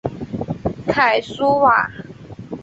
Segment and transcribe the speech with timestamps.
[0.87, 1.87] 凯苏瓦。